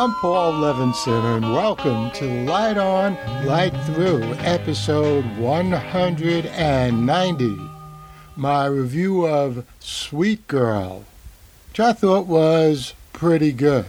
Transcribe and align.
I'm 0.00 0.14
Paul 0.14 0.52
Levinson, 0.52 1.38
and 1.38 1.52
welcome 1.52 2.12
to 2.12 2.44
Light 2.44 2.78
On, 2.78 3.18
Light 3.44 3.74
Through, 3.84 4.22
episode 4.34 5.24
190. 5.38 7.58
My 8.36 8.66
review 8.66 9.26
of 9.26 9.66
Sweet 9.80 10.46
Girl, 10.46 11.04
which 11.68 11.80
I 11.80 11.92
thought 11.92 12.28
was 12.28 12.94
pretty 13.12 13.50
good. 13.50 13.86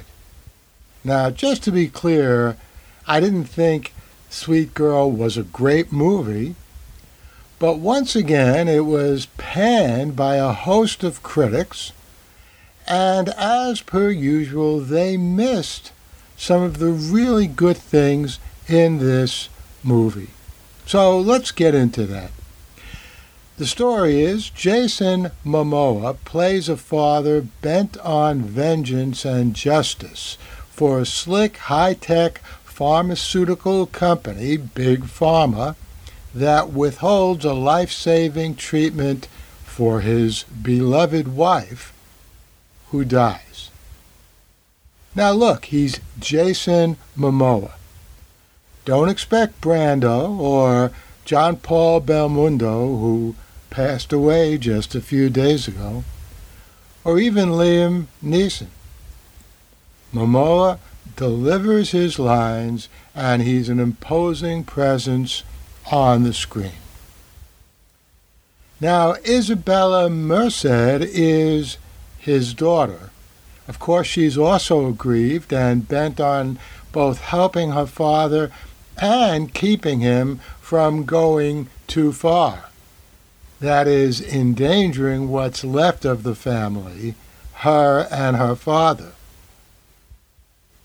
Now, 1.03 1.29
just 1.29 1.61
to 1.65 1.71
be 1.71 1.87
clear, 1.87 2.57
I 3.05 3.19
didn't 3.19 3.43
think 3.43 3.93
Sweet 4.31 4.73
Girl 4.73 5.11
was 5.11 5.37
a 5.37 5.43
great 5.43 5.91
movie, 5.91 6.55
but 7.59 7.77
once 7.77 8.15
again, 8.15 8.67
it 8.67 8.87
was 8.87 9.27
panned 9.37 10.15
by 10.15 10.37
a 10.37 10.53
host 10.53 11.03
of 11.03 11.21
critics, 11.21 11.91
and 12.87 13.29
as 13.37 13.81
per 13.81 14.09
usual, 14.09 14.79
they 14.79 15.15
missed 15.15 15.91
some 16.39 16.63
of 16.63 16.79
the 16.79 16.91
really 16.91 17.45
good 17.45 17.77
things 17.77 18.39
in 18.67 18.97
this 18.99 19.49
movie. 19.83 20.29
So 20.85 21.19
let's 21.19 21.51
get 21.51 21.75
into 21.75 22.05
that. 22.07 22.31
The 23.57 23.67
story 23.67 24.21
is 24.21 24.49
Jason 24.49 25.31
Momoa 25.45 26.15
plays 26.23 26.69
a 26.69 26.77
father 26.77 27.41
bent 27.41 27.97
on 27.97 28.41
vengeance 28.41 29.25
and 29.25 29.53
justice 29.53 30.37
for 30.71 30.99
a 30.99 31.05
slick, 31.05 31.57
high 31.57 31.93
tech 31.93 32.39
pharmaceutical 32.63 33.85
company, 33.85 34.55
Big 34.55 35.01
Pharma, 35.01 35.75
that 36.33 36.69
withholds 36.69 37.43
a 37.43 37.53
life 37.53 37.91
saving 37.91 38.55
treatment 38.55 39.27
for 39.65 39.99
his 39.99 40.43
beloved 40.43 41.27
wife 41.27 41.91
who 42.91 43.03
dies. 43.03 43.69
Now, 45.15 45.31
look, 45.31 45.65
he's 45.65 45.99
Jason 46.19 46.97
Momoa. 47.17 47.73
Don't 48.85 49.09
expect 49.09 49.61
Brando 49.61 50.39
or 50.39 50.91
Jean-Paul 51.25 52.01
Belmondo, 52.01 52.99
who 52.99 53.35
passed 53.69 54.13
away 54.13 54.57
just 54.57 54.95
a 54.95 55.01
few 55.01 55.29
days 55.29 55.67
ago, 55.67 56.03
or 57.03 57.19
even 57.19 57.49
Liam 57.49 58.05
Neeson. 58.23 58.67
Momoa 60.13 60.79
delivers 61.15 61.91
his 61.91 62.17
lines, 62.17 62.89
and 63.13 63.41
he's 63.41 63.69
an 63.69 63.79
imposing 63.79 64.63
presence 64.63 65.43
on 65.91 66.23
the 66.23 66.33
screen. 66.33 66.71
Now, 68.79 69.13
Isabela 69.15 70.09
Merced 70.11 70.65
is 70.65 71.77
his 72.17 72.53
daughter. 72.53 73.11
Of 73.69 73.79
course, 73.79 74.07
she's 74.07 74.37
also 74.37 74.87
aggrieved 74.87 75.53
and 75.53 75.87
bent 75.87 76.19
on 76.19 76.57
both 76.91 77.19
helping 77.19 77.71
her 77.71 77.85
father 77.85 78.51
and 78.97 79.53
keeping 79.53 79.99
him 79.99 80.39
from 80.59 81.05
going 81.05 81.69
too 81.87 82.11
far 82.11 82.69
that 83.59 83.87
is 83.87 84.21
endangering 84.21 85.29
what's 85.29 85.63
left 85.63 86.05
of 86.05 86.23
the 86.23 86.35
family, 86.35 87.15
her 87.55 88.07
and 88.09 88.37
her 88.37 88.55
father. 88.55 89.11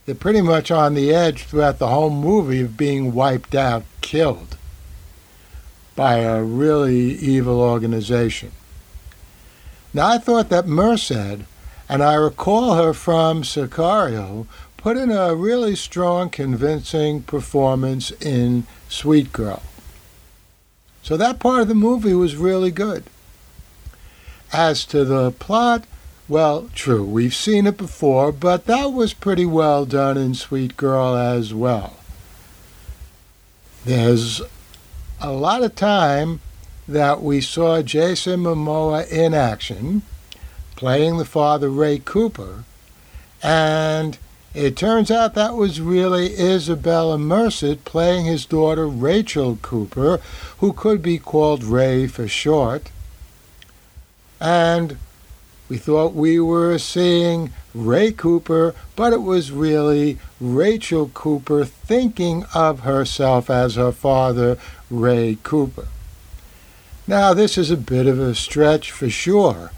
They're 0.04 0.14
pretty 0.14 0.42
much 0.42 0.70
on 0.70 0.94
the 0.94 1.14
edge 1.14 1.44
throughout 1.44 1.78
the 1.78 1.88
whole 1.88 2.10
movie 2.10 2.60
of 2.60 2.76
being 2.76 3.14
wiped 3.14 3.54
out, 3.54 3.84
killed 4.00 4.58
by 5.96 6.16
a 6.16 6.42
really 6.42 7.12
evil 7.14 7.60
organization. 7.60 8.50
Now, 9.94 10.08
I 10.08 10.18
thought 10.18 10.48
that 10.48 10.66
Merced, 10.66 11.46
and 11.88 12.02
I 12.02 12.14
recall 12.14 12.74
her 12.74 12.92
from 12.92 13.42
Sicario, 13.42 14.46
put 14.76 14.96
in 14.96 15.10
a 15.10 15.34
really 15.34 15.76
strong, 15.76 16.30
convincing 16.30 17.22
performance 17.22 18.10
in 18.10 18.66
Sweet 18.88 19.32
Girl. 19.32 19.62
So 21.02 21.16
that 21.16 21.40
part 21.40 21.62
of 21.62 21.68
the 21.68 21.74
movie 21.74 22.14
was 22.14 22.36
really 22.36 22.70
good. 22.70 23.04
As 24.52 24.84
to 24.86 25.04
the 25.04 25.32
plot, 25.32 25.84
well, 26.28 26.70
true, 26.74 27.04
we've 27.04 27.34
seen 27.34 27.66
it 27.66 27.76
before, 27.76 28.32
but 28.32 28.64
that 28.66 28.92
was 28.92 29.12
pretty 29.12 29.44
well 29.44 29.84
done 29.84 30.16
in 30.16 30.34
Sweet 30.34 30.76
Girl 30.76 31.14
as 31.14 31.52
well. 31.52 31.96
There's 33.84 34.40
a 35.20 35.32
lot 35.32 35.62
of 35.62 35.74
time 35.74 36.40
that 36.88 37.22
we 37.22 37.42
saw 37.42 37.82
Jason 37.82 38.40
Momoa 38.40 39.06
in 39.10 39.34
action, 39.34 40.02
playing 40.76 41.18
the 41.18 41.24
father 41.24 41.68
Ray 41.68 41.98
Cooper, 41.98 42.64
and 43.42 44.18
it 44.54 44.76
turns 44.76 45.10
out 45.10 45.34
that 45.34 45.56
was 45.56 45.80
really 45.80 46.30
Isabela 46.30 47.18
Merced 47.18 47.84
playing 47.84 48.26
his 48.26 48.46
daughter 48.46 48.86
Rachel 48.86 49.58
Cooper, 49.60 50.20
who 50.58 50.72
could 50.72 51.02
be 51.02 51.18
called 51.18 51.64
Ray 51.64 52.06
for 52.06 52.28
short. 52.28 52.90
And 54.40 54.96
we 55.68 55.76
thought 55.76 56.14
we 56.14 56.38
were 56.38 56.78
seeing 56.78 57.52
Ray 57.74 58.12
Cooper, 58.12 58.76
but 58.94 59.12
it 59.12 59.22
was 59.22 59.50
really 59.50 60.18
Rachel 60.40 61.10
Cooper 61.12 61.64
thinking 61.64 62.44
of 62.54 62.80
herself 62.80 63.50
as 63.50 63.74
her 63.74 63.90
father, 63.90 64.56
Ray 64.88 65.38
Cooper. 65.42 65.88
Now, 67.08 67.34
this 67.34 67.58
is 67.58 67.72
a 67.72 67.76
bit 67.76 68.06
of 68.06 68.20
a 68.20 68.36
stretch 68.36 68.92
for 68.92 69.10
sure 69.10 69.72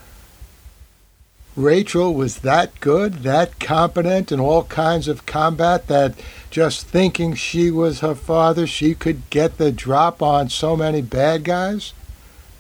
Rachel 1.57 2.13
was 2.13 2.41
that 2.41 2.79
good, 2.81 3.23
that 3.23 3.59
competent 3.59 4.31
in 4.31 4.39
all 4.39 4.65
kinds 4.65 5.09
of 5.09 5.25
combat 5.25 5.87
that 5.87 6.15
just 6.51 6.87
thinking 6.87 7.35
she 7.35 7.71
was 7.71 8.01
her 8.01 8.15
father, 8.15 8.67
she 8.67 8.95
could 8.95 9.29
get 9.31 9.57
the 9.57 9.73
drop 9.73 10.23
on 10.23 10.51
so 10.51 10.77
many 10.77 11.01
bad 11.01 11.45
guys, 11.45 11.95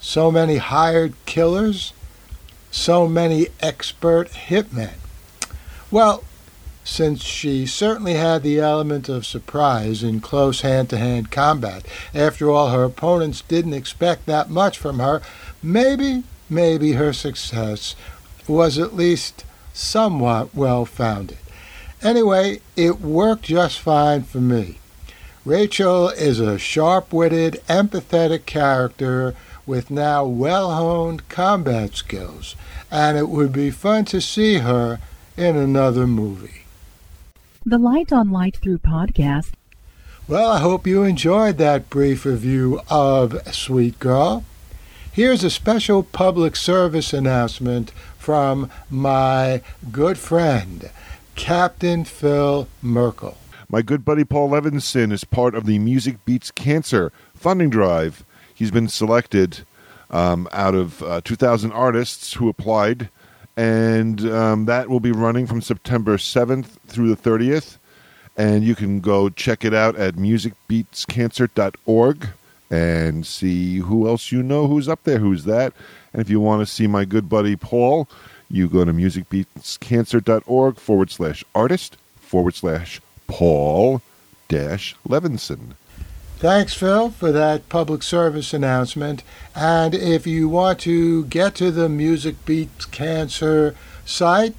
so 0.00 0.30
many 0.32 0.56
hired 0.56 1.12
killers, 1.26 1.92
so 2.70 3.06
many 3.06 3.48
expert 3.60 4.30
hitmen. 4.30 4.94
Well, 5.90 6.24
since 6.82 7.22
she 7.22 7.66
certainly 7.66 8.14
had 8.14 8.42
the 8.42 8.60
element 8.60 9.10
of 9.10 9.26
surprise 9.26 10.02
in 10.02 10.20
close 10.20 10.62
hand 10.62 10.88
to 10.90 10.96
hand 10.96 11.30
combat, 11.30 11.84
after 12.14 12.50
all, 12.50 12.70
her 12.70 12.84
opponents 12.84 13.42
didn't 13.42 13.74
expect 13.74 14.24
that 14.24 14.48
much 14.48 14.78
from 14.78 15.00
her, 15.00 15.20
maybe, 15.62 16.22
maybe 16.48 16.92
her 16.92 17.12
success 17.12 17.94
was 18.48 18.78
at 18.78 18.94
least 18.94 19.44
somewhat 19.72 20.54
well 20.54 20.84
founded. 20.84 21.38
Anyway, 22.02 22.60
it 22.76 23.00
worked 23.00 23.44
just 23.44 23.78
fine 23.80 24.22
for 24.22 24.40
me. 24.40 24.78
Rachel 25.44 26.08
is 26.08 26.40
a 26.40 26.58
sharp 26.58 27.12
witted, 27.12 27.62
empathetic 27.68 28.46
character 28.46 29.34
with 29.66 29.90
now 29.90 30.24
well 30.24 30.74
honed 30.74 31.28
combat 31.28 31.94
skills, 31.94 32.56
and 32.90 33.16
it 33.16 33.28
would 33.28 33.52
be 33.52 33.70
fun 33.70 34.04
to 34.06 34.20
see 34.20 34.58
her 34.58 34.98
in 35.36 35.56
another 35.56 36.06
movie. 36.06 36.62
The 37.64 37.78
Light 37.78 38.12
on 38.12 38.30
Light 38.30 38.56
Through 38.56 38.78
podcast. 38.78 39.52
Well, 40.28 40.50
I 40.50 40.58
hope 40.58 40.86
you 40.86 41.04
enjoyed 41.04 41.58
that 41.58 41.90
brief 41.90 42.24
review 42.24 42.80
of 42.90 43.40
Sweet 43.54 43.98
Girl. 43.98 44.44
Here's 45.12 45.44
a 45.44 45.50
special 45.50 46.02
public 46.02 46.56
service 46.56 47.12
announcement 47.12 47.92
from 48.26 48.68
my 48.90 49.62
good 49.92 50.18
friend, 50.18 50.90
Captain 51.36 52.04
Phil 52.04 52.66
Merkel. 52.82 53.36
My 53.68 53.82
good 53.82 54.04
buddy 54.04 54.24
Paul 54.24 54.50
Levinson 54.50 55.12
is 55.12 55.22
part 55.22 55.54
of 55.54 55.64
the 55.64 55.78
Music 55.78 56.16
Beats 56.24 56.50
Cancer 56.50 57.12
funding 57.36 57.70
drive. 57.70 58.24
He's 58.52 58.72
been 58.72 58.88
selected 58.88 59.60
um, 60.10 60.48
out 60.50 60.74
of 60.74 61.04
uh, 61.04 61.20
2,000 61.20 61.70
artists 61.70 62.32
who 62.32 62.48
applied, 62.48 63.10
and 63.56 64.28
um, 64.28 64.64
that 64.64 64.90
will 64.90 64.98
be 64.98 65.12
running 65.12 65.46
from 65.46 65.60
September 65.60 66.16
7th 66.16 66.78
through 66.88 67.14
the 67.14 67.30
30th. 67.30 67.78
And 68.36 68.64
you 68.64 68.74
can 68.74 68.98
go 68.98 69.28
check 69.28 69.64
it 69.64 69.72
out 69.72 69.94
at 69.94 70.16
musicbeatscancer.org 70.16 72.28
and 72.70 73.26
see 73.26 73.78
who 73.78 74.08
else 74.08 74.32
you 74.32 74.42
know 74.42 74.66
who's 74.66 74.88
up 74.88 75.04
there, 75.04 75.18
who's 75.18 75.44
that. 75.44 75.72
And 76.12 76.20
if 76.20 76.28
you 76.30 76.40
want 76.40 76.60
to 76.60 76.66
see 76.66 76.86
my 76.86 77.04
good 77.04 77.28
buddy 77.28 77.56
Paul, 77.56 78.08
you 78.50 78.68
go 78.68 78.84
to 78.84 78.92
musicbeatscancer.org 78.92 80.76
forward 80.76 81.10
slash 81.10 81.44
artist 81.54 81.96
forward 82.16 82.54
slash 82.54 83.00
Paul 83.26 84.02
dash 84.48 84.96
Levinson. 85.08 85.74
Thanks, 86.38 86.74
Phil, 86.74 87.10
for 87.10 87.32
that 87.32 87.68
public 87.70 88.02
service 88.02 88.52
announcement. 88.52 89.22
And 89.54 89.94
if 89.94 90.26
you 90.26 90.50
want 90.50 90.80
to 90.80 91.24
get 91.24 91.54
to 91.56 91.70
the 91.70 91.88
Music 91.88 92.44
Beats 92.44 92.84
Cancer 92.84 93.74
site, 94.04 94.54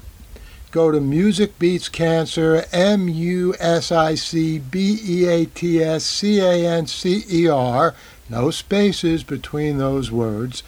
go 0.78 0.92
to 0.92 1.02
Music 1.02 1.58
Beats 1.58 1.90
Cancer, 1.90 2.64
M 2.72 3.08
U 3.08 3.56
S 3.60 3.92
I 3.92 4.14
C 4.14 4.60
B 4.60 5.00
E 5.04 5.26
A 5.26 5.46
T 5.48 5.84
S 5.84 6.06
C 6.06 6.40
A 6.40 6.54
N 6.70 6.86
C 6.86 7.24
E 7.28 7.48
R, 7.48 7.96
no 8.30 8.52
spaces 8.52 9.24
between 9.24 9.80
those 9.80 10.12
words, 10.12 10.62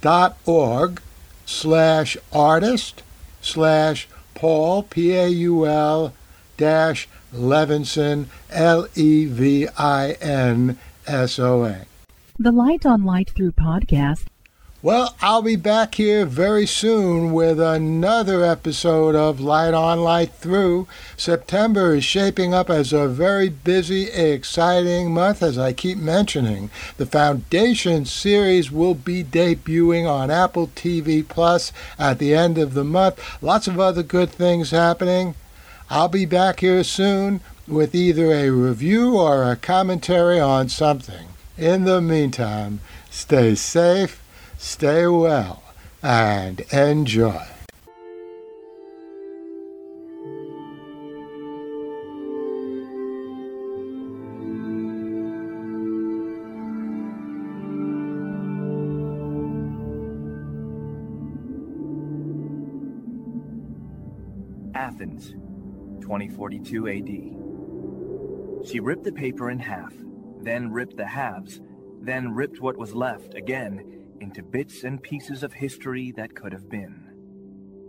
dot 0.00 0.38
org 0.46 1.02
slash 1.46 2.16
artist 2.32 3.02
slash 3.40 4.06
Paul, 4.36 4.84
P 4.84 5.16
A 5.16 5.26
U 5.26 5.66
L 5.66 6.14
dash 6.56 7.08
Levinson, 7.34 8.26
L 8.50 8.86
E 8.94 9.24
V 9.24 9.66
I 9.76 10.12
N 10.20 10.78
S 11.08 11.40
O 11.40 11.64
N. 11.64 11.86
The 12.38 12.52
Light 12.52 12.86
on 12.86 13.02
Light 13.02 13.30
Through 13.30 13.52
podcast 13.52 14.26
well, 14.86 15.16
I'll 15.20 15.42
be 15.42 15.56
back 15.56 15.96
here 15.96 16.24
very 16.24 16.64
soon 16.64 17.32
with 17.32 17.58
another 17.58 18.44
episode 18.44 19.16
of 19.16 19.40
Light 19.40 19.74
On 19.74 19.98
Light 19.98 20.32
Through. 20.34 20.86
September 21.16 21.96
is 21.96 22.04
shaping 22.04 22.54
up 22.54 22.70
as 22.70 22.92
a 22.92 23.08
very 23.08 23.48
busy, 23.48 24.04
exciting 24.04 25.12
month, 25.12 25.42
as 25.42 25.58
I 25.58 25.72
keep 25.72 25.98
mentioning. 25.98 26.70
The 26.98 27.06
Foundation 27.06 28.04
series 28.04 28.70
will 28.70 28.94
be 28.94 29.24
debuting 29.24 30.08
on 30.08 30.30
Apple 30.30 30.68
TV 30.68 31.26
Plus 31.26 31.72
at 31.98 32.20
the 32.20 32.32
end 32.32 32.56
of 32.56 32.74
the 32.74 32.84
month. 32.84 33.42
Lots 33.42 33.66
of 33.66 33.80
other 33.80 34.04
good 34.04 34.30
things 34.30 34.70
happening. 34.70 35.34
I'll 35.90 36.06
be 36.06 36.26
back 36.26 36.60
here 36.60 36.84
soon 36.84 37.40
with 37.66 37.92
either 37.92 38.32
a 38.32 38.50
review 38.50 39.18
or 39.18 39.50
a 39.50 39.56
commentary 39.56 40.38
on 40.38 40.68
something. 40.68 41.26
In 41.58 41.82
the 41.82 42.00
meantime, 42.00 42.78
stay 43.10 43.56
safe 43.56 44.22
stay 44.58 45.06
well, 45.06 45.62
and 46.02 46.60
enjoy. 46.72 47.42
Athens, 64.74 65.32
2042 66.00 66.88
AD. 66.88 68.66
She 68.68 68.80
ripped 68.80 69.04
the 69.04 69.12
paper 69.12 69.50
in 69.50 69.58
half, 69.58 69.92
then 70.40 70.70
ripped 70.70 70.96
the 70.96 71.06
halves, 71.06 71.60
then 72.00 72.32
ripped 72.32 72.60
what 72.60 72.76
was 72.76 72.94
left 72.94 73.34
again 73.34 73.95
into 74.20 74.42
bits 74.42 74.84
and 74.84 75.02
pieces 75.02 75.42
of 75.42 75.52
history 75.52 76.12
that 76.16 76.34
could 76.34 76.52
have 76.52 76.68
been. 76.68 77.06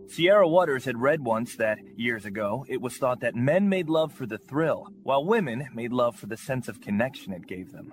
Sierra 0.09 0.47
Waters 0.47 0.85
had 0.85 1.01
read 1.01 1.21
once 1.21 1.57
that, 1.57 1.79
years 1.95 2.25
ago, 2.25 2.65
it 2.69 2.81
was 2.81 2.95
thought 2.97 3.19
that 3.19 3.35
men 3.35 3.67
made 3.67 3.89
love 3.89 4.13
for 4.13 4.25
the 4.25 4.37
thrill, 4.37 4.87
while 5.03 5.25
women 5.25 5.67
made 5.73 5.91
love 5.91 6.15
for 6.15 6.27
the 6.27 6.37
sense 6.37 6.67
of 6.67 6.79
connection 6.79 7.33
it 7.33 7.45
gave 7.45 7.71
them. 7.71 7.91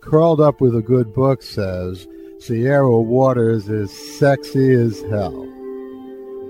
Curled 0.00 0.40
Up 0.40 0.60
with 0.60 0.74
a 0.74 0.82
Good 0.82 1.12
Book 1.12 1.42
says 1.42 2.08
Sierra 2.40 3.00
Waters 3.00 3.68
is 3.68 3.92
sexy 4.18 4.72
as 4.72 5.00
hell. 5.02 5.44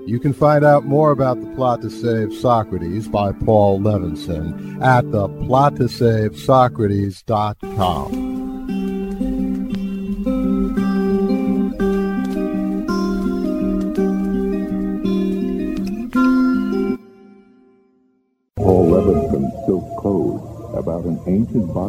You 0.05 0.19
can 0.19 0.33
find 0.33 0.65
out 0.65 0.85
more 0.85 1.11
about 1.11 1.39
the 1.39 1.47
plot 1.55 1.81
to 1.81 1.89
save 1.89 2.33
Socrates 2.33 3.07
by 3.07 3.31
Paul 3.31 3.79
Levinson 3.79 4.83
at 4.83 5.09
the 5.11 5.29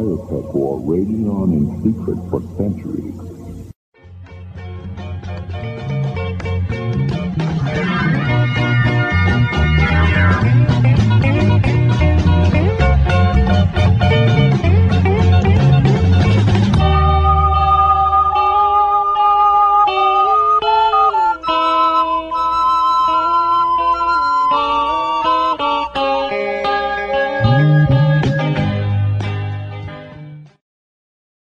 ancient 0.05 0.29
biotech 0.29 0.53
war 0.53 0.79
raging 0.85 1.27
on 1.27 1.51
in 1.53 1.65
secret 1.83 2.17
for 2.29 2.41
centuries. 2.57 2.94